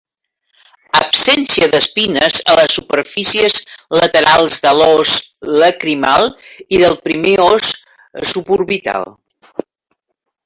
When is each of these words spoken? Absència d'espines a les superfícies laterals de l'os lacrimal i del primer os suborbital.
Absència 0.99 1.65
d'espines 1.73 2.37
a 2.53 2.55
les 2.59 2.77
superfícies 2.77 3.57
laterals 3.99 4.55
de 4.65 4.71
l'os 4.79 5.13
lacrimal 5.63 6.25
i 6.79 6.83
del 6.85 6.97
primer 7.09 7.35
os 7.49 7.69
suborbital. 8.31 9.07